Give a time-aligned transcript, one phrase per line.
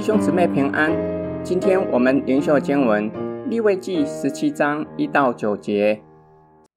[0.00, 0.90] 弟兄姊妹平安，
[1.44, 3.10] 今天我们灵修经文
[3.50, 6.00] 利未记十七章一到九节。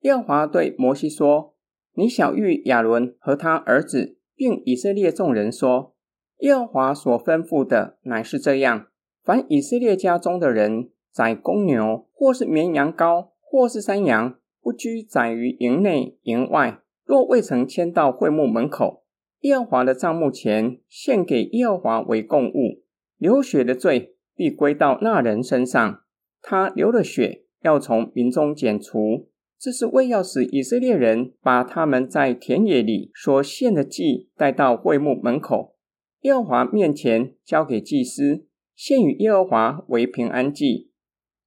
[0.01, 1.53] 耶和华对摩西说
[1.95, 5.95] ：“你晓玉亚伦和他儿子，并以色列众人说：
[6.39, 8.87] 耶和华所吩咐的乃是这样：
[9.23, 19.05] 凡以色列家中的人宰公牛，或是绵羊羔，或是山羊，不拘宰于营内营外，若未曾牵到会幕门口，
[19.43, 22.82] 耶和华的帐幕前，献给耶和华为供物。”
[23.23, 26.01] 流血的罪必归到那人身上，
[26.41, 35.77] 他流了血要从民中剪除，这是为要使以色列人把他们在田野里所献的祭带到会幕门口，
[36.23, 40.91] 耶和华面前交给祭司，献与耶和华为平安祭。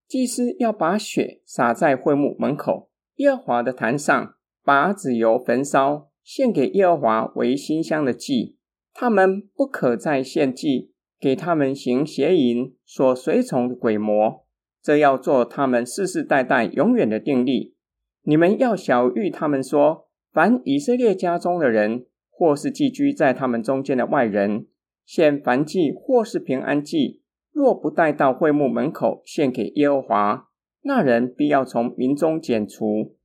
[0.08, 8.56] 祭司要把血洒在会幕门口耶和华的坛上，把脂油焚烧，献给耶和华为馨香的祭。
[8.94, 10.94] 他们不可再献祭。
[11.18, 14.44] 给他们行邪淫所随从的鬼魔，
[14.82, 17.74] 这要做他们世世代代永远的定例。
[18.22, 24.66] 你们要晓諭他们说：凡以色列家中的人，或是寄居在他们中间的外人，
[25.04, 30.48] 献燔祭或是平安祭，若不带到会幕门口献给耶和华，
[30.82, 33.16] 那人必要从民中剪除。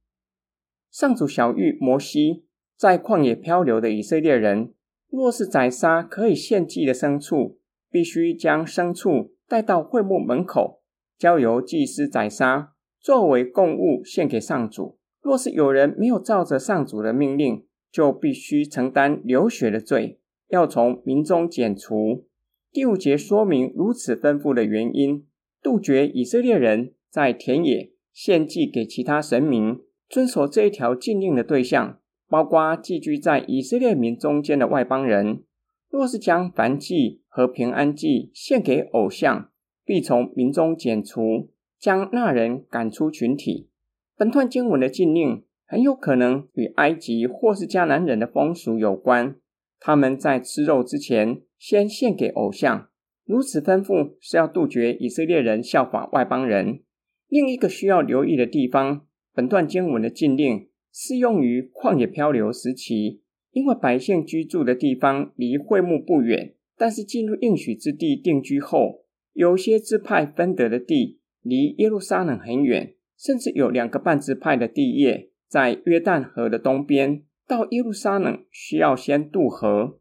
[0.89, 2.45] 上主小玉摩西，
[2.77, 4.73] 在旷野漂流的以色列人，
[5.09, 7.59] 若是宰杀可以献祭的牲畜，
[7.91, 10.81] 必须将牲畜带到会幕门口，
[11.17, 14.97] 交由祭司宰杀，作为供物献给上主。
[15.21, 22.25] 若是有人没有照着上主的命令，就必须承担流血的罪，要从民中剪除。
[22.71, 25.27] 第五节说明如此吩咐的原因，
[25.61, 29.81] 杜绝以色列人在田野献祭给其他神明。
[30.09, 35.43] 遵守这一条禁令的对象，包括寄居在以色列民中间的外邦人。
[35.89, 39.49] 若是将凡祭和平安祭献给偶像，
[39.85, 41.49] 必从民中剪除，
[41.79, 43.69] 将那人赶出群体。
[44.17, 49.37] 本段经文的禁令很有可能与埃及或是迦南人的风俗有关。
[49.79, 52.89] 他们在吃肉之前，先献给偶像。
[53.25, 56.81] 如此吩咐是要杜绝以色列人效法外邦人。
[57.29, 63.21] 另一个需要留意的地方，本段经文的禁令适用于旷野漂流时期。
[63.51, 79.99] 因为百姓居住的地方离会幕不远，但是进入应许之地定居后，有些支派分得的地离耶路撒冷很远，甚至有两个半支派的地业在约旦河的东边，到耶路撒冷需要先渡河。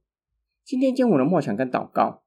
[0.64, 2.22] 今天经文的默想跟祷告，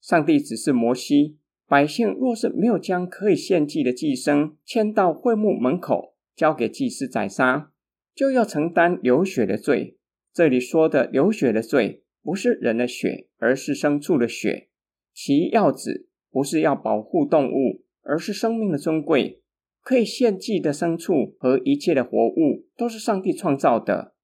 [0.00, 1.38] 上帝指示摩西，
[1.68, 7.70] 百姓若是没有将可以献祭的祭牲牵到会幕门口，交给祭司宰杀，
[8.12, 9.98] 就要承担流血的罪。
[10.32, 14.68] 这里说的流血的罪，不是人的血，而是牲畜的血。
[15.12, 19.42] 其要旨不是要保护动物，而是生命的尊贵。
[19.82, 24.14] 可以献祭的牲畜和一切的活物，都是上帝创造的。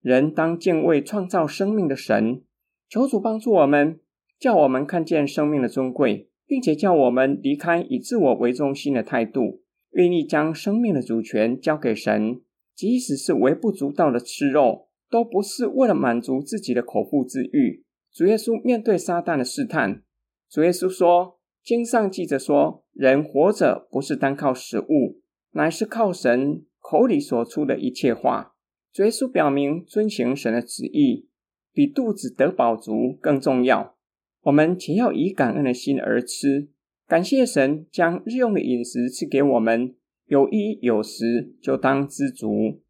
[0.00, 2.42] 人当敬畏创造生命的神。
[2.88, 4.00] 求主帮助我们，
[4.38, 12.40] 叫我们看见生命的尊贵，并且叫我们离开以自我为中心的态度，愿意将生命的主权交给神，
[12.74, 14.88] 即使是微不足道的吃肉。
[15.10, 17.84] 都不是为了满足自己的口腹之欲。
[18.12, 20.02] 主耶稣面对撒旦的试探，
[20.48, 25.20] 主耶稣说：“经上记着说，人活着不是单靠食物，
[25.52, 28.54] 乃是靠神口里所出的一切话。”
[28.92, 31.28] 主耶稣表明，遵行神的旨意
[31.72, 33.96] 比肚子得饱足更重要。
[34.42, 36.70] 我们且要以感恩的心而吃，
[37.06, 39.94] 感谢神将日用的饮食赐给我们，
[40.26, 42.80] 有衣有食就当知足。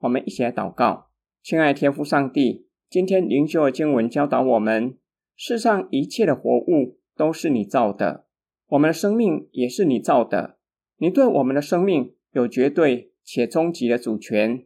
[0.00, 1.11] 我们一起来祷告。
[1.42, 4.96] 亲爱天父上帝，今天灵修的经文教导我们：
[5.34, 8.26] 世上一切的活物都是你造的，
[8.68, 10.58] 我们的生命也是你造的。
[10.98, 14.64] 你对我们的生命有绝对且终极的主权。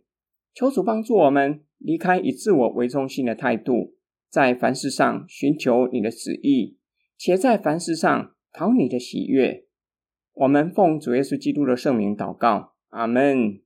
[0.52, 3.94] 求主帮助我们离开以自我为中心的态度，
[4.28, 6.76] 在凡事上寻求你的旨意，
[7.16, 9.64] 且在凡事上讨你的喜悦。
[10.34, 13.62] 我们奉主耶稣基督的圣名祷告，阿门。